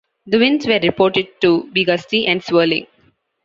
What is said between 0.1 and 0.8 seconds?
The winds were